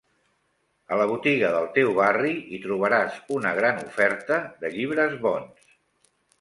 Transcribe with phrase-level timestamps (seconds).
[0.95, 5.73] A la botiga del teu barri hi trobaràs una gran oferta de llibres bons.